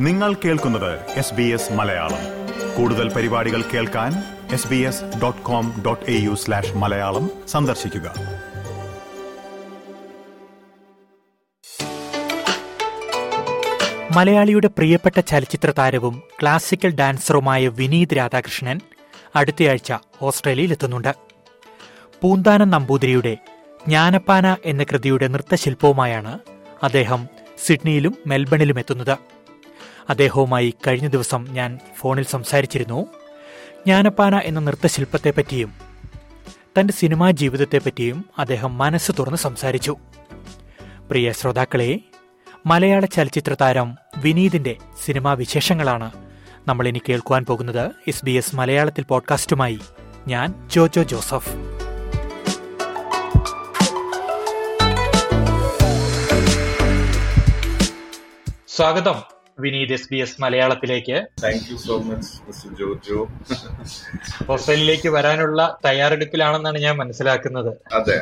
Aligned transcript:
നിങ്ങൾ 0.00 0.34
കേൾക്കുന്നത് 0.34 1.10
S 1.10 1.34
B 1.34 1.42
S 1.42 1.72
Malayalam. 1.72 2.18
കൂടുതൽ 2.76 3.12
പരിപാടികൾ 3.12 3.62
കേൾക്കാൻ 3.62 4.12
S 4.52 4.68
B 4.68 4.76
S 4.76 5.02
dot 5.22 5.42
com 5.42 5.82
dot 5.86 6.10
A 6.10 6.20
U 6.20 6.34
slash 6.34 6.72
Malayalam 6.74 7.30
സന്ദർശിക്കുക. 7.48 8.14
മലയാളിയുടെ 14.16 14.66
പ്രിയപ്പെട്ട 14.66 15.20
ചലച്ചിത്ര 15.20 15.70
താരവും 15.70 16.22
ക്ലാസിക്കൽ 16.40 16.94
ഡാൻസറുമായ 16.94 17.68
വിനീത് 17.68 18.16
രാധാകൃഷ്ണൻ 18.16 18.80
അടുത്തയാഴ്ച 19.36 19.92
ഓസ്ട്രേലിയയിലെത്തുന്നുണ്ട്. 20.22 21.14
പൂന്താനം 22.22 22.70
നമ്പൂതിരിയുടെ 22.70 23.34
ജ്ഞാനപ്പാന 23.86 24.56
എന്ന 24.64 24.84
കൃതിയുടെ 24.84 25.26
നൃത്തശില്പവുമായാണ് 25.26 26.38
അദ്ദേഹം 26.82 27.28
സിഡ്നിയിലും 27.66 28.14
മെൽബണിലും 28.26 28.78
എത്തുന്നത്. 28.78 29.39
അദ്ദേഹവുമായി 30.10 30.74
കഴിഞ്ഞ 30.86 31.08
ദിവസം 31.08 31.46
ഞാൻ 31.50 31.78
ഫോണിൽ 31.98 32.24
സംസാരിച്ചിരുന്നു. 32.24 33.06
ജ്ഞാനപ്പാന 33.86 34.38
എന്ന 34.38 34.60
നൃത്തശില്പത്തെപ്പറ്റിയും 34.60 35.74
തന്റെ 36.78 36.92
സിനിമാ 36.92 37.30
ജീവിതത്തെപ്പറ്റിയും 37.30 38.24
അദ്ദേഹം 38.38 38.78
മനസ്സ് 38.78 39.12
തുറന്ന് 39.18 39.36
സംസാരിച്ചു. 39.36 39.96
പ്രിയ 41.10 41.32
ശ്രോതാക്കളെ 41.32 42.00
മലയാള 42.66 43.04
ചലച്ചിത്ര 43.04 43.56
താരം 43.60 43.96
വിനീതിന്റെ 44.16 44.76
സിനിമാ 45.04 45.32
വിശേഷങ്ങളാണ് 45.32 46.10
നമ്മൾ 46.68 46.88
ഇനി 46.88 47.02
കേൾക്കുവാൻ 47.08 47.44
പോകുന്നത് 47.44 47.90
എസ് 48.08 48.24
ബി 48.24 48.30
എസ് 48.30 48.56
മലയാളത്തിൽ 48.56 49.04
പോഡ്കാസ്റ്റുമായി 49.04 49.78
ഞാൻ 50.28 50.68
ജോജോ 50.68 51.02
ജോസഫ്. 51.02 51.50
സ്വാഗതം. 58.68 59.39
വിനീത് 59.64 59.92
എസ് 59.98 60.08
ബി 60.12 60.18
എസ് 60.26 60.40
മലയാളത്തിലേക്ക്. 60.42 61.18
Thank 61.44 61.64
you 61.70 61.76
so 61.86 61.98
much 62.10 62.30
mister 62.48 62.70
ജോർജോ. 62.80 63.18
ഓസ്ട്രേലിയയിലേക്ക് 64.52 65.08
വരാനുള്ള 65.08 65.60
തയ്യാറെടുപ്പിലാണെന്നാണ് 65.84 66.78
ഞാൻ 66.86 66.96
മനസ്സിലാക്കുന്നത്. 66.96 67.72
അതെ. 67.94 68.18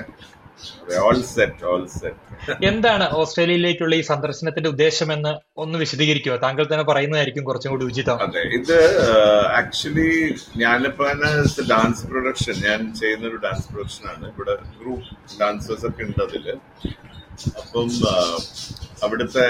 ഓൾ 1.01 1.17
സെറ്റ് 1.23 1.65
ഓൾ 1.65 1.83
സെറ്റ് 1.87 2.65
എന്താണ് 2.67 3.05
ഓസ്ട്രേലിയയിലേക്കുള്ള 3.11 3.95
ഈ 3.95 4.01
സന്ദർശനത്തിന്റെ 4.01 4.69
ഉദ്ദേശം 4.71 5.13
എന്ന് 5.13 5.33
ഒന്ന് 5.57 5.77
വിശദീകരിക്കുക 5.79 6.37
താങ്കൾ 6.37 6.65
തന്നെ 6.73 6.85
പറയുന്നതായിരിക്കും 6.85 7.45
കുറച്ചും 7.45 7.71
കൂടി 7.71 7.85
ഉചിതം. 7.85 8.19
അതെ 8.23 8.43
ഇത് 8.59 8.79
ആക്ച്വലി 9.59 10.35
ഞാനിപ്പോ 10.57 11.05
ഡാൻസ് 11.71 12.07
പ്രൊഡക്ഷൻ 12.07 12.57
ഞാൻ 12.69 12.81
ചെയ്യുന്ന 13.01 13.27
ഒരു 13.29 13.39
ഡാൻസ് 13.45 13.69
പ്രൊഡക്ഷൻ 13.73 14.07
ആണ്. 14.11 14.27
ഇവിടെ 14.33 14.55
ഗ്രൂപ്പ് 14.81 15.41
ഡാൻസേഴ്സ് 15.41 15.87
ഒക്കെ 15.87 16.03
ഉണ്ട് 16.03 16.23
അതിൽ. 16.23 16.47
അപ്പം 17.61 17.91
അവിടുത്തെ 19.03 19.47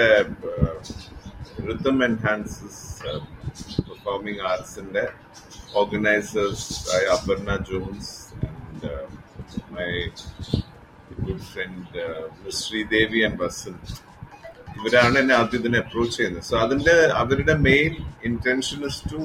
റിതം 1.69 2.05
എൻഹാൻസസ് 2.05 2.83
പെർഫോമിംഗ് 3.89 4.41
ആർട്സിന്റെ 4.41 5.05
ഓർഗനൈസേഴ്സ് 5.75 6.67
ആയ 6.95 7.05
Aparna 7.07 7.57
Jones 7.71 8.13
and 8.49 8.91
my 9.73 9.89
good 11.21 11.47
friend 11.53 11.99
Sridevi 12.61 13.21
and 13.21 13.41
Vasanth 13.43 13.95
ഇവരാണ് 14.77 15.17
എന്നെ 15.19 15.35
ആദ്യം 15.35 15.61
ഇതിനെ 15.61 15.79
അപ്രോച്ച് 15.79 16.17
ചെയ്യുന്നത്. 16.17 16.45
സോ 16.45 16.57
അതിന്റെ 16.59 16.95
അവരുടെ 17.15 17.55
main 17.61 17.93
intention 18.25 18.81
is 18.91 19.03
to 19.13 19.21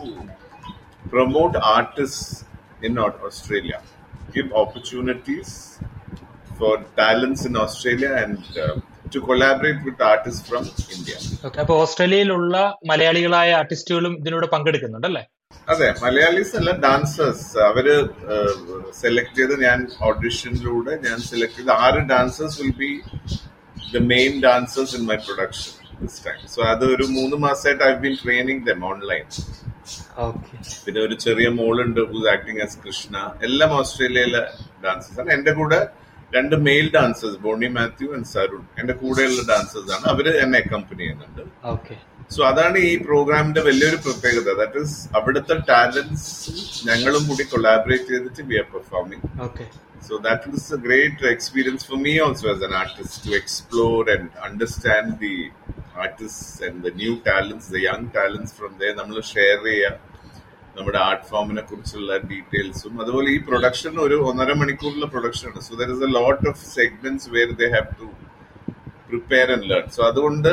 promote 1.11 1.57
artist 1.57 2.85
in 2.85 2.95
Australia 2.99 3.75
give 4.35 4.49
opportunities 4.53 5.55
for 6.59 6.75
talents 6.99 7.45
in 7.47 7.57
Australia 7.57 8.09
and 8.23 8.65
to 9.13 9.19
collaborate 9.25 9.83
with 9.85 10.03
artist 10.09 10.47
from 10.49 10.63
India 10.95 11.15
അപ്പൊ 11.61 11.73
ഓസ്ട്രേലിയയിലുള്ള 11.81 12.55
മലയാളികളായ 12.91 13.49
ആർട്ടിസ്റ്റുകളും 13.59 14.13
ഇതിലൂടെ 14.21 14.47
പങ്കെടുക്കുന്നുണ്ടല്ലേ? 14.53 15.23
അതെ 15.67 15.87
മലയാളീസ് 16.03 16.53
അല്ല 16.59 16.71
ഡാൻസേഴ്സ് 16.85 17.45
അവർ 17.67 17.85
സെലക്ട് 19.01 19.37
ചെയ്ത് 19.37 19.55
ഞാൻ 19.63 19.79
ഓഡിഷനിലൂടെ 20.07 20.93
ഞാൻ 21.05 21.17
സെലക്ട് 21.29 21.57
ചെയ്ത് 21.57 21.73
ആറ് 21.79 22.01
dancers 22.11 22.57
will 22.61 22.73
be 22.81 22.91
the 23.91 24.03
main 24.11 24.33
dancers 24.45 24.95
in 24.97 25.05
my 25.09 25.17
production 25.25 25.71
this 26.01 26.19
time 26.25 26.39
so 26.53 26.61
അത് 26.71 26.85
ഒരു 26.93 27.07
മൂന്ന് 27.15 27.37
മാസമായിട്ട് 27.45 27.83
I 27.85 27.95
been 28.01 28.15
training 28.23 28.63
them 28.69 28.81
online 28.89 29.25
okay 30.23 30.55
പിന്നെ 30.83 30.99
ഒരു 31.05 31.15
ചെറിയ 31.23 31.47
മോളുണ്ട് 31.57 32.01
ഹൂസ് 32.09 32.29
ആക്ടിങ് 32.33 32.61
ആസ് 32.65 32.77
കൃഷ്ണ 32.83 33.15
എല്ലാം 33.43 33.71
ഓസ്ട്രേലിയയിലെ 33.79 34.41
ഡാൻസേഴ്സ് 34.83 35.19
ആണ്. 35.21 35.31
എന്റെ 35.35 35.53
കൂടെ 35.59 35.79
രണ്ട് 36.35 36.55
male 36.67 36.85
dancers 36.95 37.37
Boney 37.45 37.67
Mathew 37.77 38.07
and 38.15 38.29
Sarun 38.33 38.63
എന്റെ 38.79 38.93
കൂടെയുള്ള 39.01 39.41
ഡാൻസേഴ്സ് 39.51 39.91
ആണ്. 39.95 40.05
അവർ 40.13 40.25
എന്നെ 40.43 40.57
അക്കമ്പനി 40.63 41.01
ചെയ്യുന്നുണ്ട്. 41.03 41.43
ഓക്കെ 41.73 41.95
സോ 42.35 42.41
അതാണ് 42.49 42.77
ഈ 42.89 42.93
പ്രോഗ്രാമിന്റെ 43.07 43.61
വലിയൊരു 43.67 43.97
പ്രത്യേകത. 44.05 44.49
ദാറ്റ് 44.59 44.81
ഇസ് 44.85 44.97
അവിടുത്തെ 45.17 45.55
ടാലൻസ് 45.71 46.27
ഞങ്ങളും 46.89 47.23
കൂടി 47.29 47.43
കൊളാബറേറ്റ് 47.53 48.09
ചെയ്തിട്ട് 48.13 48.45
we 48.51 48.57
are 48.61 48.67
performing 48.75 49.67
so 50.07 50.13
that 50.27 50.55
is 50.59 50.69
a 50.77 50.79
great 50.85 51.27
experience 51.35 51.85
for 51.89 51.99
me 52.07 52.13
also 52.25 52.47
as 52.53 52.63
an 52.69 52.73
artist 52.81 53.21
to 53.27 53.33
explore 53.41 54.09
and 54.15 54.29
understand 54.47 55.13
the 55.25 55.35
artist 56.05 56.63
and 56.67 56.81
the 56.87 56.91
new 57.03 57.13
talents 57.29 57.69
the 57.75 57.79
young 57.87 58.09
talents 58.17 58.53
from 58.59 58.73
the 58.81 58.91
നമ്മൾ 59.01 59.19
share 59.33 59.59
ചെയ്യുക 59.67 59.93
നമ്മുടെ 60.75 60.99
art 61.07 61.25
ഫോമിനെ 61.31 61.63
കുറിച്ചുള്ള 61.69 62.13
details 62.29 62.93
അതുപോലെ 63.01 63.27
ഈ 63.35 63.39
production 63.47 63.93
ഒരു 64.05 64.15
ഒന്നര 64.29 64.51
മണിക്കൂറിലെ 64.61 65.07
പ്രൊഡക്ഷൻ 65.13 65.45
ആണ്. 65.49 65.61
So 65.67 65.73
there 65.81 65.89
is 65.95 66.03
a 66.07 66.11
lot 66.19 66.45
of 66.51 66.61
segments 66.77 67.29
where 67.35 67.49
they 67.61 67.69
have 67.75 67.89
to 67.99 68.07
prepare 69.09 69.47
and 69.55 69.67
learn 69.71 69.85
so 69.95 70.01
അതുകൊണ്ട് 70.09 70.51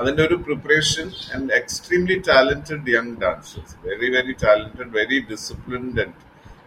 അതിന്റെ 0.00 0.22
ഒരു 0.28 0.36
preparation 0.46 1.06
and 1.36 1.50
extremely 1.60 2.18
talented 2.30 2.90
young 2.96 3.14
dancers 3.24 3.76
very 3.86 4.10
very 4.16 4.34
talented 4.44 4.92
very 4.98 5.18
disciplined 5.32 6.00
and 6.04 6.16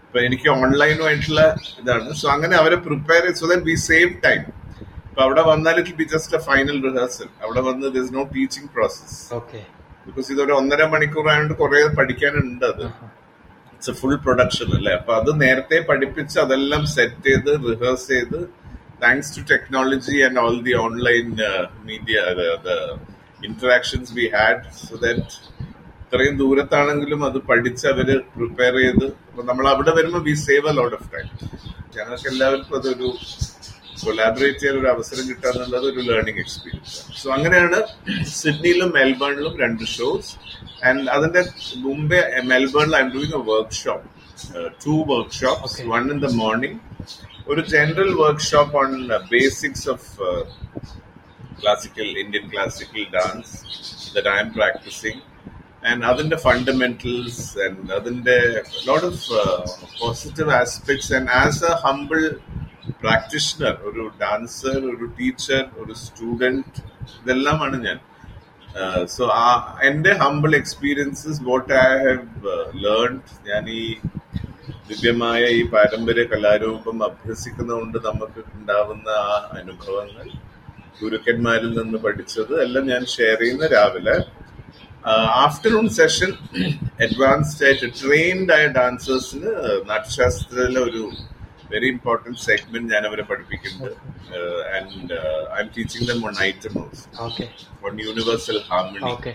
ഇപ്പൊ 0.05 0.19
എനിക്ക് 0.27 0.47
ഓൺലൈനുമായിട്ടുള്ള 0.55 1.41
ഇതാണ്. 1.81 2.07
സോ 2.21 2.25
അങ്ങനെ 2.35 2.55
അവരെ 2.61 2.77
prepare 2.87 3.23
so 3.41 3.45
that 3.51 3.67
we 3.71 3.75
save 3.89 4.11
time 4.25 4.41
ഇപ്പൊ 5.05 5.21
അവിടെ 5.27 5.43
വന്നാൽ 5.51 5.77
it 5.81 5.95
be 6.01 6.07
just 6.15 6.35
a 6.37 6.41
final 6.49 6.77
rehearsal 6.87 7.29
അവിടെ 7.45 7.61
വന്ന് 7.69 8.09
no 8.17 8.23
teaching 8.35 8.69
process 8.75 9.17
okay 9.39 9.61
because 10.05 10.29
ഇതൊരു 10.33 10.53
ഒന്നര 10.59 10.83
മണിക്കൂർ 10.93 11.25
ആയതുകൊണ്ട് 11.31 11.53
കുറെ 11.61 11.81
പഠിക്കാനുണ്ട് 11.99 12.65
അത്. 12.71 12.85
ഇറ്റ്സ് 13.73 13.91
എ 13.93 13.95
ഫുൾ 13.99 14.15
പ്രൊഡക്ഷൻ 14.25 14.69
അല്ലേ? 14.77 14.91
അപ്പൊ 14.99 15.11
അത് 15.19 15.31
നേരത്തെ 15.43 15.77
പഠിപ്പിച്ച് 15.89 16.37
അതെല്ലാം 16.45 16.83
സെറ്റ് 16.95 17.27
ചെയ്ത് 17.27 17.51
റിഹേഴ്സ് 17.69 18.07
ചെയ്ത് 18.13 18.39
thanks 19.03 19.31
to 19.37 19.41
technology 19.53 20.17
and 20.27 20.39
all 20.43 20.57
the 20.67 20.73
online 20.85 21.27
media 21.89 22.17
interactions 23.47 24.11
we 24.17 24.25
had 24.35 24.63
so 24.81 24.95
that 25.05 25.23
ഇത്രയും 26.03 26.35
ദൂരത്താണെങ്കിലും 26.37 27.21
അത് 27.29 27.37
പഠിച്ച് 27.49 27.85
അവർ 27.91 28.07
പ്രിപ്പയർ 28.35 28.73
ചെയ്ത്. 28.83 29.05
നമ്മൾ 29.49 29.65
അവിടെ 29.73 29.91
വരുമ്പോൾ 29.97 30.23
we 30.29 30.33
save 30.47 30.67
a 30.71 30.73
lot 30.79 30.95
of 30.99 31.07
time 31.13 31.27
ഞങ്ങൾക്ക് 31.95 32.27
എല്ലാവർക്കും 32.31 32.75
അതൊരു 32.79 33.09
കൊലാബറേറ്റ് 34.01 34.59
ചെയ്യാൻ 34.59 34.77
ഒരു 34.79 34.87
അവസരം 34.87 35.23
കിട്ടുക 35.29 35.49
എന്നുള്ളത് 35.51 35.85
ഒരു 35.91 36.01
ലേണിംഗ് 36.09 36.41
എക്സ്പീരിയൻസ് 36.43 36.95
ആണ് 37.01 37.17
സോ 37.19 37.29
അങ്ങനെയാണ് 37.31 37.79
സിഡ്നിയിലും 38.33 38.89
മെൽബേണിലും 38.97 39.55
രണ്ട് 39.59 39.83
ഷോസ് 39.95 40.31
ആൻഡ് 40.85 41.05
അതിന്റെ 41.09 41.43
മുമ്പേ 41.83 42.21
മെൽബേണിൽ 42.51 42.95
I'm 43.01 43.11
doing 43.15 43.37
a 43.39 43.43
workshop 43.51 44.07
two 44.85 44.95
workshops 45.11 45.87
one 45.87 46.05
in 46.13 46.19
the 46.19 46.29
morning 46.35 46.79
ഒരു 47.47 47.61
general 47.69 48.11
workshop 48.21 48.75
on 48.77 48.91
basics 49.31 49.87
of 49.89 50.07
classical 51.61 52.07
Indian 52.21 52.45
classical 52.53 53.03
dance 53.15 53.53
that 54.15 54.29
I'm 54.39 54.49
practising 54.51 55.21
and 55.85 56.03
അതിന്റെ 56.05 56.37
ഫണ്ടമെന്റൽസ് 56.43 57.45
ആൻഡ് 57.63 57.91
അതിന്റെ 57.93 58.37
lot 58.85 59.05
of 59.07 59.21
positive 60.01 60.51
aspects 60.59 61.11
and 61.13 61.31
as 61.39 61.63
a 61.65 61.73
humble 61.85 62.21
practitioner 63.03 63.75
ഒരു 63.89 64.03
dancer 64.21 64.79
ഒരു 64.93 65.05
teacher 65.19 65.63
ഒരു 65.81 65.93
student 66.03 66.81
ഇതെല്ലാമാണ് 67.19 67.77
ഞാൻ. 67.87 67.99
So 69.15 69.23
ആ 69.43 69.47
എന്റെ 69.89 70.11
humble 70.23 70.51
experiences 70.61 71.41
what 71.49 71.71
I 71.79 71.87
have 72.03 72.55
learn 72.83 73.13
ഞാൻ 73.49 73.63
ഈ 73.79 73.83
ദിവ്യമായ 74.89 75.41
ഈ 75.57 75.61
പാരമ്പര്യ 75.73 76.23
കലാരൂപം 76.33 76.97
അഭ്യസിക്കുന്നതുകൊണ്ട് 77.09 77.97
നമുക്ക് 78.07 78.41
ഉണ്ടാവുന്ന 78.57 79.09
ആ 79.31 79.35
അനുഭവങ്ങൾ 79.59 80.27
ഗുരുക്കന്മാരിൽ 81.01 81.71
നിന്ന് 81.79 81.99
പഠിച്ചത് 82.05 82.53
എല്ലാം 82.65 82.85
ഞാൻ 82.93 83.03
ഷെയർ 83.15 83.39
ചെയ്യുന്ന 83.41 83.67
രാവിലെ. 83.75 84.15
ആഫ്റ്റർനൂൺ 85.45 85.87
സെഷൻ 85.99 86.31
അഡ്വാൻസ്ഡ് 87.05 87.63
ആയിട്ട് 87.67 87.87
ട്രെയിൻഡ് 88.01 88.53
ആയ 88.57 88.65
ഡാൻസേഴ്സിന് 88.79 89.51
നാട്യശാസ്ത്രത്തിലെ 89.89 90.81
ഒരു 90.89 91.01
വെരി 91.71 91.87
ഇമ്പോർട്ടന്റ് 91.87 92.41
സെഗ്മെന്റ് 92.45 92.89
ഞാൻ 92.93 93.05
അവരെ 93.09 93.25
പഠിപ്പിക്കുന്നുണ്ട് 93.29 94.01
and 94.77 95.17
I'm 95.63 95.71
teaching 95.77 96.07
them 96.11 96.21
on 96.29 96.35
item 96.47 96.75
also 96.81 97.05
okay 97.27 97.47
on 97.85 97.95
universal 98.07 98.59
harmony 98.71 99.05
okay 99.13 99.33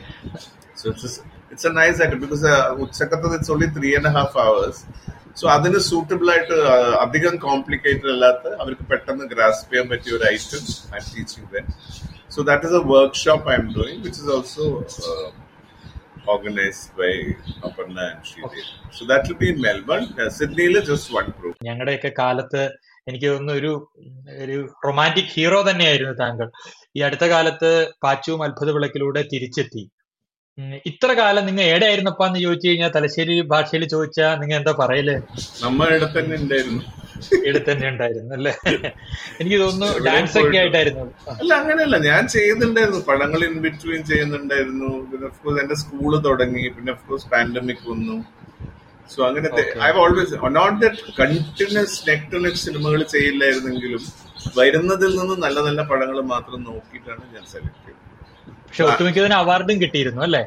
So 0.78 0.88
it's 0.90 1.66
a 1.66 1.72
nice 1.72 1.98
item 2.00 2.18
because 2.22 2.42
uh, 2.46 2.56
ഉച്ചക്കത്തത് 2.82 3.34
it's 3.36 3.52
only 3.54 3.68
three 3.76 3.90
and 3.98 4.10
half 4.16 4.36
hours 4.42 4.82
hours. 4.84 5.14
So 5.38 5.46
അതിന് 5.54 5.78
suitable 5.86 6.28
ആയിട്ട് 6.32 6.56
അധികം 7.02 7.34
complicated 7.42 8.10
അല്ലാത്ത 8.12 8.52
അവർക്ക് 8.60 8.84
പെട്ടെന്ന് 8.90 9.24
grasp 9.32 9.66
ചെയ്യാൻ 9.70 9.86
പറ്റിയ 9.90 10.12
ഒരു 10.18 10.24
item 10.30 10.62
I'm 11.00 11.08
teaching 11.10 11.48
them 11.54 11.66
so 12.34 12.42
that 12.48 12.66
is 12.68 12.76
a 12.80 12.82
workshop 13.24 13.50
I'm 13.60 13.66
doing 13.74 14.00
which 14.06 14.20
is 14.22 14.32
also 14.36 14.66
organized 16.26 16.88
by 16.98 17.12
Aparna 17.68 17.98
and 18.06 18.20
Sridevi. 18.22 18.62
So 18.90 19.02
that 19.06 19.22
will 19.28 19.38
be 19.44 19.48
in 19.52 19.58
Melbourne. 19.60 20.08
Uh, 20.20 20.28
Sydney 20.30 20.66
is 20.72 20.86
just 20.92 21.08
one 21.20 21.30
program. 21.32 21.58
ഞങ്ങളുടെയൊക്കെ 21.62 22.10
കാലത്ത് 22.18 22.62
എനിക്ക് 23.06 23.26
തോന്നുന്നു 23.26 23.52
ഒരു 23.52 23.72
ഒരു 24.44 24.56
romantic 24.86 25.32
hero 25.36 25.60
തന്നെയായിരുന്നു 25.62 26.14
താങ്കൾ 26.22 26.46
ഈ 26.96 27.02
അടുത്ത 27.02 27.24
കാലത്ത് 27.24 27.70
പാച്ചുവും 28.04 28.42
അത്ഭുത 28.42 28.70
വിളക്കിലൂടെ 28.70 29.22
തിരിച്ചെത്തി 29.32 29.82
ഇത്ര 30.88 31.10
കാലം 31.18 31.42
നിങ്ങൾ 31.46 31.64
എവിടെ 31.70 31.86
ആയിരുന്നപ്പാന്ന് 31.88 32.38
ചോദിച്ചു 32.44 32.66
കഴിഞ്ഞാൽ 32.68 32.90
തലശ്ശേരി 32.94 33.34
ഭാഷയിൽ 33.50 33.82
ചോദിച്ചാ 33.94 34.26
നിങ്ങൾ 34.42 34.56
എന്താ 34.60 34.72
പറയൽ? 34.78 35.08
നമ്മൾ 35.64 35.88
തന്നെ 36.14 36.34
ഉണ്ടായിരുന്നു. 36.42 36.82
ഇവിടെ 37.46 37.60
തന്നെ 37.66 37.86
ഉണ്ടായിരുന്നു 37.92 38.32
അല്ലേ? 38.36 38.52
എനിക്ക് 39.40 39.58
തോന്നുന്നു 39.64 39.88
ഡാൻസ് 40.06 40.36
ഒക്കെ 40.42 40.58
ആയിട്ടായിരുന്നു. 40.60 41.04
അല്ല 41.40 41.50
അങ്ങനെയല്ല 41.60 41.98
ഞാൻ 42.08 42.22
ചെയ്യുന്നുണ്ടായിരുന്നു. 42.34 43.00
പടങ്ങൾ 43.10 43.42
ഇൻ 43.48 43.56
ബിറ്റ്വീൻ 43.66 44.00
ചെയ്യുന്നുണ്ടായിരുന്നു. 44.12 44.90
പിന്നെ 45.10 45.26
ഓഫ്കോഴ്സ് 45.30 45.60
എന്റെ 45.64 45.78
സ്കൂൾ 45.82 46.14
തുടങ്ങി. 46.28 46.64
പിന്നെ 46.76 46.92
ഓഫ്കോഴ്സ് 46.96 47.28
പാൻഡമിക് 47.34 47.84
വന്നു. 47.92 48.16
സോ 49.14 49.20
അങ്ങനത്തെ 49.28 49.64
I 49.88 49.90
always 50.04 50.40
note 50.58 50.78
that 50.84 51.12
continuous 51.20 52.00
neck 52.08 52.26
to 52.32 52.54
സിനിമകൾ 52.64 53.02
ചെയ്യില്ലായിരുന്നെങ്കിലും 53.14 54.04
വരുന്നതിൽ 54.60 55.12
നിന്ന് 55.20 55.36
നല്ല 55.44 55.58
നല്ല 55.68 55.80
പടങ്ങൾ 55.92 56.18
മാത്രം 56.34 56.60
നോക്കിയിട്ടാണ് 56.70 57.24
ഞാൻ 57.36 57.44
സെലക്ട് 57.52 57.80
ചെയ്തത്. 57.86 58.02
പക്ഷെ 58.76 58.92
ഒട്ടുമിക്ക 58.92 59.18
ഇതിന് 59.20 59.34
അവാർഡും 59.42 59.76
കിട്ടിയിരുന്നു 59.82 60.22
അല്ലെ? 60.24 60.40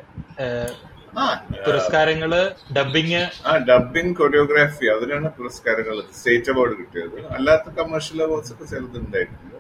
പുരസ്കാരങ്ങൾ 1.68 2.31
ഡബിങ് 2.78 3.22
ആ 3.50 3.52
ഡബിങ് 3.70 4.12
കൊറിയോഗ്രാഫി 4.20 4.88
അതിനാണ് 4.96 5.30
പുരസ്കാരങ്ങൾ 5.38 5.96
സ്റ്റേറ്റ് 6.18 6.52
അവാർഡ് 6.54 6.76
കിട്ടിയത്. 6.81 7.16
അല്ലാത്ത 7.38 7.74
കമേഴ്ഷ്യൽ 7.80 8.20
അവാർഡ്സ് 8.26 8.52
ഒക്കെ 8.54 8.66
ചിലതുണ്ടായിട്ടുണ്ട്. 8.74 9.58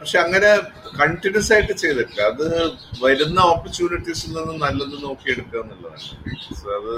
പക്ഷെ 0.00 0.16
അങ്ങനെ 0.24 0.50
കണ്ടിന്യൂസ് 1.00 1.52
ആയിട്ട് 1.54 1.74
ചെയ്തിട്ടില്ല. 1.82 2.22
അത് 2.32 2.46
വരുന്ന 3.04 3.38
ഓപ്പർച്യൂണിറ്റീസിൽ 3.52 4.32
നിന്ന് 4.38 4.54
നല്ലത് 4.64 4.96
നോക്കിയെടുക്കുക 5.06 5.58
എന്നുള്ളതാണ്. 5.64 6.06
അത് 6.78 6.92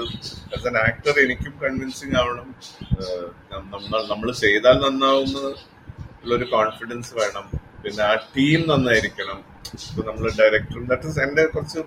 ആസ് 0.55 0.67
എൻ 0.71 0.77
ആക്ടർ 0.87 1.17
എനിക്കും 1.25 1.55
കൺവിൻസിങ് 1.63 2.17
ആവണം. 2.23 2.49
നമ്മൾ 3.73 4.01
നമ്മൾ 4.13 4.31
ചെയ്താൽ 4.45 4.77
നന്നാവുന്ന 4.87 5.39
ഉള്ളൊരു 6.21 6.47
കോൺഫിഡൻസ് 6.57 7.13
വേണം. 7.21 7.47
പിന്നെ 7.85 8.03
ആ 8.11 8.13
ടീം 8.35 8.61
നന്നായിരിക്കണം. 8.73 9.39
ഇപ്പൊ 9.87 10.01
നമ്മൾ 10.09 10.25
ഡയറക്ടറും 10.41 10.85
ദാറ്റ് 10.91 11.07
ഇസ് 11.11 11.19
എന്റെ 11.25 11.43
കുറച്ച് 11.53 11.81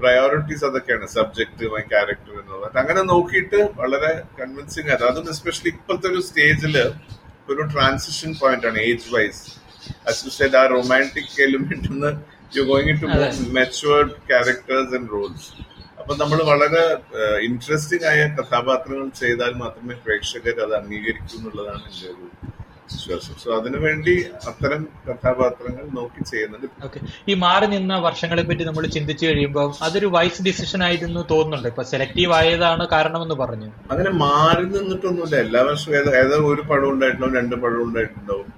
പ്രയോറിറ്റീസ് 0.00 0.64
അതൊക്കെയാണ്. 0.68 1.06
സബ്ജക്ട് 1.16 1.68
മൈ 1.74 1.82
ക്യാരക്ടർ 1.92 2.32
എന്നുള്ളത്. 2.40 2.74
അങ്ങനെ 2.82 3.02
നോക്കിയിട്ട് 3.12 3.60
വളരെ 3.82 4.10
കൺവിൻസിങ് 4.40 4.88
ആയിരുന്നു. 4.92 5.12
അതും 5.12 5.28
എസ്പെഷ്യലി 5.34 5.70
ഇപ്പോഴത്തെ 5.76 6.08
ഒരു 6.12 6.20
സ്റ്റേജിൽ 6.28 6.76
ഒരു 7.52 7.62
ട്രാൻസിഷൻ 7.74 8.30
പോയിന്റ് 8.42 8.68
ആണ് 8.72 8.80
ഏജ് 8.90 9.08
വൈസ് 9.16 9.42
as 10.10 10.18
ആ 10.60 10.62
romantic 10.74 11.34
element 11.44 11.88
romantic 11.88 12.56
element 12.56 12.56
to 12.56 12.58
matured 12.58 12.60
characters 12.60 12.64
going 12.70 12.88
into 12.92 13.06
more 13.14 13.30
matured 13.58 14.10
characters 14.30 14.88
and 14.98 15.06
roles. 15.16 15.42
അപ്പൊ 16.00 16.12
നമ്മൾ 16.22 16.38
വളരെ 16.50 16.82
ഇൻട്രസ്റ്റിംഗ് 17.46 18.06
ആയ 18.10 18.20
കഥാപാത്രങ്ങൾ 18.38 19.08
ചെയ്താൽ 19.20 19.52
മാത്രമേ 19.62 19.94
പ്രേക്ഷകർ 20.04 20.56
അത് 20.64 20.74
അംഗീകരിക്കൂ 20.80 21.32
എന്നുള്ളതാണ് 21.38 21.82
എന്റെ 21.90 22.08
ഒരു 22.12 22.26
വിശ്വാസം. 22.94 23.34
സോ 23.42 23.48
അതിനുവേണ്ടി 23.58 24.14
അത്തരം 24.50 24.80
കഥാപാത്രങ്ങൾ 25.06 25.84
നോക്കി 25.98 26.22
ചെയ്യുന്നുണ്ട്. 26.30 26.66
ഓക്കെ 26.86 27.00
ഈ 27.30 27.34
മാറി 27.44 27.66
നിന്ന 27.74 27.98
വർഷങ്ങളെ 28.06 28.44
പറ്റി 28.48 28.64
നമ്മൾ 28.68 28.86
ചിന്തിച്ചു 28.96 29.24
കഴിയുമ്പോൾ 29.28 29.68
അതൊരു 29.86 30.08
വൈസ് 30.16 30.44
ഡിസിഷൻ 30.48 30.82
ആയിരുന്നു 30.88 31.22
തോന്നുന്നുണ്ട്. 31.32 31.68
ഇപ്പൊ 31.72 31.84
സെലക്റ്റീവ് 31.92 32.34
ആയതാണ് 32.40 32.86
കാരണമെന്ന് 32.94 33.36
പറഞ്ഞു. 33.42 33.68
അങ്ങനെ 33.92 34.12
മാറി 34.24 34.64
നിന്നിട്ടൊന്നുമില്ല. 34.74 35.36
എല്ലാ 35.46 35.62
വർഷവും 35.70 35.96
ഏതോ 36.00 36.12
ഏതോ 36.22 36.38
ഒരു 36.52 36.64
പടം 36.72 36.88
ഉണ്ടായിട്ടുണ്ടാവും 36.94 37.36
രണ്ട് 37.40 37.56
പടം 37.64 37.80
ഉണ്ടായിട്ടുണ്ടാവും. 37.86 38.50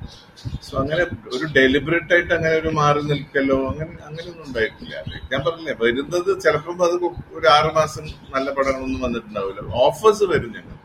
സോ 0.67 0.73
അങ്ങനെ 0.83 1.05
ഒരു 1.37 1.45
ഡെലിബറേറ്റ് 1.57 2.13
ആയിട്ട് 2.17 2.33
അങ്ങനെ 2.39 2.55
ഒരു 2.63 2.71
മാറി 2.81 3.01
നിൽക്കലോ 3.13 3.57
അങ്ങനെ 3.71 3.91
അങ്ങനെയൊന്നും 4.09 4.45
ഉണ്ടായിട്ടില്ല. 4.49 4.95
ഞാൻ 5.33 5.41
പറഞ്ഞില്ലേ 5.47 5.75
വരുന്നത് 5.85 6.31
ചിലപ്പം 6.45 6.83
അത് 6.89 6.97
ഒരു 7.39 7.47
ആറുമാസം 7.57 8.05
നല്ല 8.35 8.49
പടങ്ങളൊന്നും 8.59 9.01
വന്നിട്ടുണ്ടാവില്ല. 9.07 9.65
ഓഫേഴ്സ് 9.87 10.27
വരും 10.35 10.53
ഞങ്ങൾ 10.59 10.77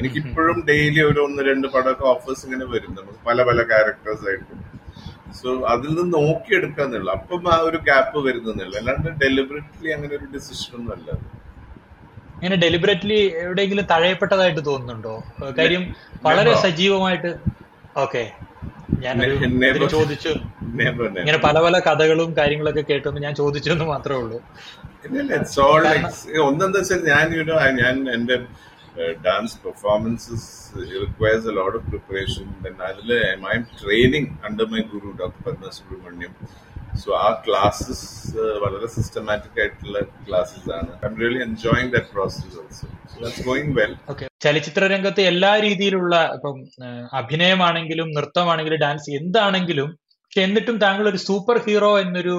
എനിക്കിപ്പോഴും 0.00 0.58
ഡെയിലി 0.70 1.00
ഒരു 1.10 1.20
ഒന്ന് 1.26 1.42
രണ്ട് 1.50 1.66
പടമൊക്കെ 1.74 2.04
ഓഫേഴ്സ് 2.12 2.42
ഇങ്ങനെ 2.48 2.66
വരും. 2.74 2.92
നമുക്ക് 2.98 3.20
പല 3.28 3.42
പല 3.48 3.62
ക്യാരക്ടേഴ്സ് 3.72 4.26
ആയിട്ട്. 4.30 4.54
സോ 5.40 5.48
അതിൽ 5.72 5.90
നിന്ന് 5.98 6.14
നോക്കിയെടുക്കാന്നുള്ളു. 6.18 7.10
അപ്പം 7.18 7.44
ആ 7.54 7.56
ഒരു 7.68 7.78
ഗ്യാപ്പ് 7.88 8.18
വരുന്നില്ല 8.26 8.74
അല്ലാണ്ട് 8.80 9.08
ഡെലിബറേറ്റ്ലി 9.24 9.90
അങ്ങനെ 9.96 10.12
ഒരു 10.18 10.26
ഡിസിഷൻ 10.34 10.72
ഒന്നും 10.78 10.92
അല്ല 10.96 11.10
ഇങ്ങനെ 12.36 12.56
ഡെലിബറേറ്റ്ലി 12.64 13.18
എവിടെയെങ്കിലും 13.44 13.86
തഴയപ്പെട്ടതായിട്ട് 13.90 14.62
തോന്നുന്നുണ്ടോ? 14.68 15.14
കാര്യം 15.58 15.82
വളരെ 16.26 16.52
സജീവമായിട്ട് 16.66 17.30
ഓക്കെ. 18.04 18.22
ഞാൻ 19.04 19.16
ചോദിച്ചു. 19.96 20.32
ഇങ്ങനെ 21.20 21.40
പല 21.46 21.56
പല 21.66 21.76
കഥകളും 21.88 22.30
കാര്യങ്ങളൊക്കെ 22.38 22.84
കേട്ടൊന്ന് 22.90 23.20
ഞാൻ 23.26 23.34
ചോദിച്ചു 23.42 23.70
എന്ന് 23.74 23.86
മാത്രമേ 23.92 24.18
ഉള്ളൂ. 24.22 24.38
ഒന്നെന്താ 26.48 26.78
വെച്ചാൽ 26.80 27.02
ഞാൻ 27.12 27.26
ഞാൻ 27.82 27.94
എന്റെ 28.16 28.36
dance 29.24 29.56
performances 29.64 30.48
requires 31.02 31.48
a 31.48 31.56
lot 31.56 31.76
of 31.78 31.86
preparation 31.88 32.46
അതിൽ 32.88 33.10
I'm 33.54 33.66
training 33.80 34.30
under 34.44 34.66
my 34.66 34.82
guru 34.90 35.10
doctor 35.20 35.40
Padma Subrahmanyam 35.46 36.34
so 36.96 37.10
ആ 37.18 37.28
ക്ലാസ്സസ് 37.44 38.06
വളരെ 38.62 38.88
സിസ്റ്റമാറ്റിക് 38.94 39.58
ആയിട്ടുള്ള 39.60 39.98
ക്ലാസ്സസ് 40.26 40.70
ആണ്. 40.76 40.90
I'm 41.08 41.14
really 41.20 41.40
enjoying 41.44 41.90
that 41.92 42.10
process 42.14 42.56
also 42.58 42.86
ചലച്ചിത്ര 44.40 44.84
രംഗത്ത് 44.92 45.22
എല്ലാ 45.30 45.52
രീതിയിലുള്ള 45.64 46.14
ഇപ്പം 46.36 46.56
ഏഹ്, 46.84 47.04
അഭിനയമാണെങ്കിലും 47.20 48.08
നൃത്തമാണെങ്കിലും 48.16 48.80
ഡാൻസ് 48.84 49.10
എന്താണെങ്കിലും 49.18 49.88
പക്ഷെ 50.24 50.42
എന്നിട്ടും 50.42 50.76
താങ്കൾ 50.82 51.04
ഒരു 51.08 51.20
സൂപ്പർ 51.24 51.56
ഹീറോ 51.64 51.92
എന്നൊരു 52.02 52.34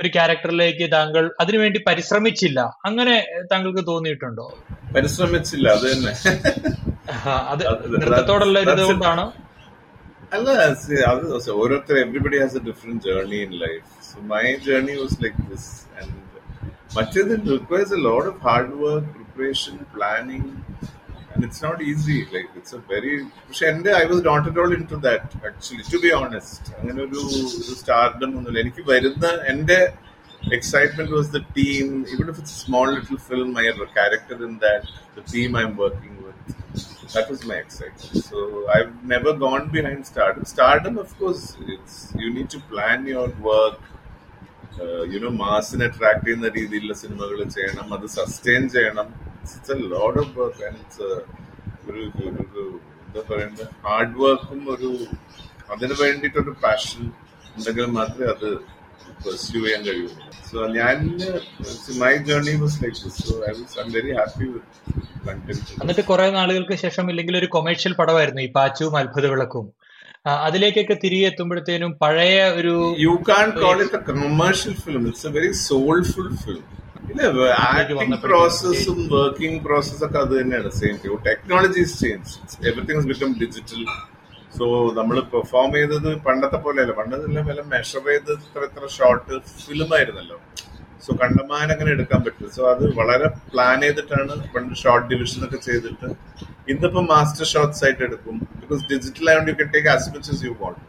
ഒരു 0.00 0.08
ക്യാരക്ടറിലേക്ക് 0.16 0.86
താങ്കൾ 0.96 1.24
അതിനുവേണ്ടി 1.42 1.80
പരിശ്രമിച്ചില്ല. 1.88 2.60
അങ്ങനെ 2.88 3.14
താങ്കൾക്ക് 3.52 3.84
തോന്നിയിട്ടുണ്ടോ? 3.90 4.46
പരിശ്രമിച്ചില്ല 4.96 5.66
അത് 5.76 5.86
തന്നെ. 5.92 6.12
അത് 7.52 7.62
നൃത്തത്തോടുള്ള 7.94 8.56
ഒരു 8.64 8.72
ഇതുകൊണ്ടാണ്? 8.76 9.24
അല്ല 10.34 10.50
അത് 11.12 11.22
ഓരോരുത്തർ 11.60 11.96
everybody 12.04 12.38
has 12.42 12.56
a 12.56 12.64
different 12.68 13.02
journey 13.06 13.38
in 13.46 13.54
life 13.64 13.86
so 14.08 14.18
my 14.34 14.44
journey 14.66 14.94
was 15.00 15.16
like 15.24 15.40
this 15.52 15.70
and 15.98 16.16
മറ്റേത് 16.96 17.32
requires 17.54 17.94
a 17.98 18.00
load 18.08 18.28
of 18.32 18.40
hard 18.46 18.76
work 18.82 19.10
preparation 19.16 19.76
planning 19.94 20.50
and 21.40 21.48
it's 21.48 21.62
not 21.62 21.78
easy. 21.90 22.18
Like 22.34 22.50
it's 22.58 22.72
a 22.78 22.82
very 22.92 23.14
പക്ഷെ 23.48 23.64
എന്റെ 23.72 23.90
I 24.00 24.04
was 24.10 24.22
not 24.28 24.46
at 24.48 24.60
all 24.62 24.72
in 24.78 24.84
to 24.92 24.98
that 25.08 25.38
actually 25.48 25.84
to 25.94 25.98
be 26.04 26.10
honest 26.20 26.70
അങ്ങനെ 26.78 27.00
ഒരു 27.06 27.20
ഒരു 27.60 27.74
stardom 27.82 28.30
ഒന്നുമില്ല 28.38 28.62
എനിക്ക് 28.66 28.84
വരുന്ന 28.94 29.26
എന്റെ 29.54 29.80
excitement 30.56 31.08
was 31.16 31.26
the 31.34 31.40
team 31.56 31.86
even 32.12 32.26
if 32.30 32.36
it's 32.40 32.52
a 32.54 32.60
small 32.66 32.86
little 32.94 33.18
film 33.26 33.48
i 33.60 33.64
have 33.66 33.80
a 33.86 33.90
character 33.96 34.36
in 34.46 34.52
that 34.62 34.84
the 35.16 35.24
team 35.32 35.50
i'm 35.60 35.72
working 35.82 36.14
with 36.26 36.38
that 37.14 37.26
was 37.32 37.40
my 37.50 37.56
excitement. 37.64 38.24
So 38.24 38.38
I've 38.74 38.92
never 39.04 39.30
gone 39.36 39.64
behind 39.68 40.00
stardom. 40.10 40.44
Stardom, 40.52 40.94
of 40.98 41.10
course, 41.20 41.42
it's 41.66 41.96
you 42.14 42.28
need 42.36 42.48
to 42.50 42.60
plan 42.72 43.00
your 43.14 43.28
work. 43.50 43.78
You know 45.12 45.30
മാസിനെ 45.40 45.84
attract 45.88 46.22
ചെയ്യുന്ന 46.24 46.48
രീതിയിലുള്ള 46.56 46.94
സിനിമകൾ 47.00 47.38
ചെയ്യണം 47.54 47.88
അത് 47.96 48.04
sustain 48.18 48.62
ചെയ്യണം 48.74 49.08
it's 49.52 49.72
a 49.76 49.88
load 49.92 50.20
of 50.22 50.32
work 50.38 50.64
and 50.68 50.80
it's 50.80 51.08
ഒരു 51.88 52.02
ഒരു- 52.22 52.46
ഒരു 52.52 52.64
എന്താ 53.42 53.66
ഹാർഡ് 53.86 54.16
വർക്കും 54.22 54.60
ഒരു 54.74 54.90
അതിന് 55.70 55.94
വേണ്ടിയിട്ടൊരു 56.02 56.54
പാഷൻ 56.62 57.02
ഉണ്ടെങ്കിൽ 57.50 57.86
മാത്രമേ 57.96 58.28
അത് 58.34 58.48
പെർസ്യൂ 59.24 59.60
ചെയ്യാൻ 59.64 59.82
കഴിയൂ 59.86 60.08
സോ 60.48 60.60
ഞാൻ 60.76 60.96
my 62.00 62.12
journey 62.28 62.54
was 62.62 62.78
like 62.82 62.98
this 63.02 63.18
so 63.22 63.34
I 63.42 63.52
was 63.58 63.76
I 63.80 63.86
very 63.96 64.12
happy 64.18 64.46
എന്നിട്ട് 65.80 66.02
കുറെ 66.08 66.26
നാളുകൾക്ക് 66.36 66.76
ശേഷം 66.82 67.04
ഇല്ലെങ്കിൽ 67.12 67.34
ഒരു 67.40 67.48
കൊമേഴ്ഷ്യൽ 67.54 67.94
പടമായിരുന്നു 67.98 68.42
ഈ 68.42 68.50
പാച്ചുവും 68.56 68.94
അത്ഭുത 69.00 69.26
വിളക്കും 69.32 69.66
അതിലേക്കൊക്കെ 70.44 70.96
തിരികെ 71.02 71.26
എത്തുമ്പോഴത്തേനും 71.28 71.92
പഴയ 72.02 72.38
ഒരു 72.58 72.72
you 73.02 73.12
can't 73.28 73.54
call 73.62 73.78
it 73.84 73.98
a 74.00 74.02
commercial 74.10 74.74
film 74.82 75.04
It's 75.10 75.22
a 75.24 75.32
very 75.36 75.50
soulful 75.62 76.28
film. 76.42 76.62
പ്രോസസ്സും 78.24 78.98
വർക്കിംഗ് 79.14 79.60
പ്രോസസ് 79.66 80.02
ഒക്കെ 80.06 80.18
അത് 80.24 80.32
തന്നെയാണ്. 80.40 80.70
Same 80.80 80.96
technologies 81.28 81.94
change 82.02 82.32
everything 82.70 83.04
become 83.10 83.30
digital 83.42 83.82
so 84.58 84.66
നമ്മൾ 84.98 85.16
പെർഫോം 85.32 85.68
ചെയ്തത് 85.76 86.08
പണ്ടത്തെ 86.26 86.58
പോലെയല്ല. 86.64 86.92
പണ്ടതെല്ലാം 87.00 87.46
എല്ലാം 87.52 87.66
മെഷർ 87.74 88.02
ചെയ്ത് 88.08 88.32
ഇത്ര 88.32 88.62
ഇത്ര 88.68 88.86
ഷോർട്ട് 88.98 89.38
ഫിലിം 89.66 89.90
ആയിരുന്നല്ലോ. 89.96 90.38
സോ 91.04 91.10
കണ്ടമാൻ 91.22 91.66
അങ്ങനെ 91.74 91.90
എടുക്കാൻ 91.96 92.20
പറ്റും 92.24 92.48
സോ 92.56 92.62
അത് 92.72 92.84
വളരെ 93.00 93.28
പ്ലാൻ 93.52 93.76
ചെയ്തിട്ടാണ് 93.84 94.34
പണ്ട് 94.54 94.74
ഷോർട്ട് 94.82 95.06
ഡിവിഷൻ 95.12 95.40
ഒക്കെ 95.46 95.58
ചെയ്തിട്ട്. 95.68 96.08
ഇന്നിപ്പോ 96.72 97.02
മാസ്റ്റർ 97.12 97.46
ഷോർട്സ് 97.52 97.82
ആയിട്ട് 97.84 98.02
എടുക്കും. 98.08 98.36
ബിക്കോസ് 98.62 98.82
ഡിജിറ്റൽ 98.92 99.26
ആയതുകൊണ്ട് 99.30 99.52
you 99.52 99.56
can 99.60 99.70
take 99.76 99.88
as 99.94 100.10
much 100.16 100.44
you 100.48 100.54
want 100.62 100.80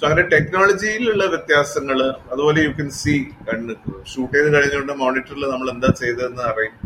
so 0.00 0.04
അങ്ങനെ 0.08 0.22
ടെക്നോളജിയിലുള്ള 0.32 1.24
വ്യത്യാസങ്ങൾ 1.32 1.98
അതുപോലെ 2.32 2.60
യു 2.66 2.70
കെൻ 2.76 2.86
സി 2.98 3.14
കണ്ണ്. 3.48 3.74
ഷൂട്ട് 4.10 4.32
ചെയ്ത് 4.34 4.48
കഴിഞ്ഞുകൊണ്ട് 4.54 4.92
മോണിറ്ററിൽ 5.00 5.44
നമ്മൾ 5.52 5.68
എന്താ 5.72 5.88
ചെയ്തതെന്ന് 5.98 6.44
അറിയും. 6.50 6.76